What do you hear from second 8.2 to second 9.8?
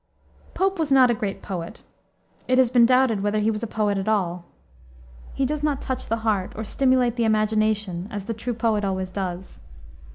the true poet always does.